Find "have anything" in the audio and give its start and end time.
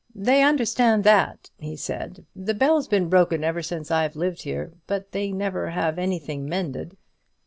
5.69-6.49